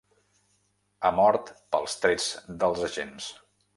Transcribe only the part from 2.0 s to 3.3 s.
trets dels agents.